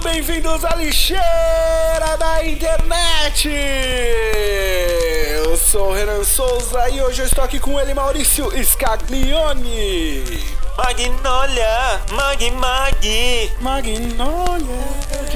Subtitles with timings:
[0.00, 3.48] bem-vindos à lixeira da internet!
[5.34, 10.22] Eu sou o Renan Souza e hoje eu estou aqui com ele, Maurício Scaglione.
[10.76, 13.50] Magnolia, Mag Mag.
[13.60, 14.66] Magnolia,
[15.10, 15.26] eu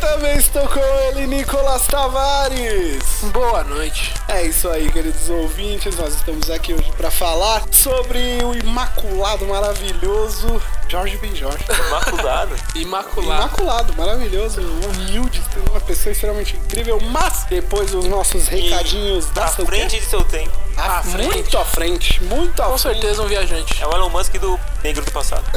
[0.00, 3.02] também estou com ele, Nicolas Tavares.
[3.32, 4.14] Boa noite.
[4.28, 5.96] É isso aí, queridos ouvintes.
[5.96, 11.64] Nós estamos aqui hoje para falar sobre o imaculado, maravilhoso Jorge Ben Jorge.
[11.88, 12.54] Imaculado.
[12.74, 13.42] Imaculado.
[13.42, 17.00] Imaculado, maravilhoso, humilde, uma pessoa extremamente incrível.
[17.00, 20.56] Mas depois dos nossos recadinhos da À frente de seu tempo.
[20.76, 21.26] à À frente.
[21.28, 23.00] muito à frente, muito à Com frente.
[23.00, 23.82] certeza um viajante.
[23.82, 25.44] É o Elon Musk do negro do passado.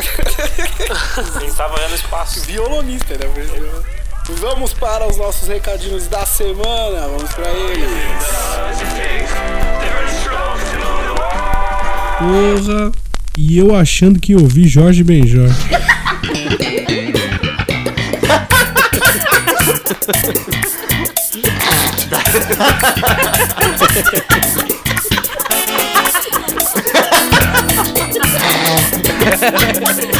[1.38, 2.42] Ele estava olhando o espaço.
[2.42, 4.01] Violonista, né?
[4.30, 7.08] Vamos para os nossos recadinhos da semana.
[7.08, 7.90] Vamos para eles.
[12.56, 12.92] Usa
[13.38, 15.50] e eu achando que ouvi Jorge Benjor.